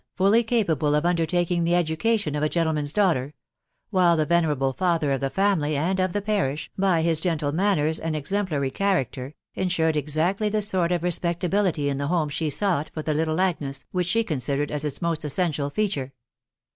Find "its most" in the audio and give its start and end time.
14.81-15.23